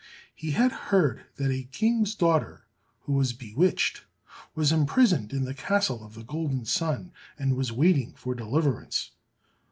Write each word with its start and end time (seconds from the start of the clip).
He 0.33 0.49
had 0.53 0.71
heard 0.71 1.25
that 1.35 1.51
a 1.51 1.69
King's 1.71 2.15
daughter 2.15 2.65
who 3.01 3.13
was 3.13 3.33
bewitched, 3.33 4.01
was 4.55 4.71
imprisoned 4.71 5.31
in 5.31 5.45
the 5.45 5.53
Castle 5.53 6.03
of 6.03 6.15
the 6.15 6.23
Golden 6.23 6.65
Sun, 6.65 7.11
and 7.37 7.55
was 7.55 7.71
waiting 7.71 8.13
for 8.15 8.33
deliverance. 8.33 9.11